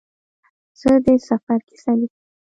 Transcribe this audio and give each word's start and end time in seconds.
زه 0.79 0.89
د 1.05 1.07
سفر 1.27 1.59
کیسه 1.67 1.91
لیکم. 1.99 2.21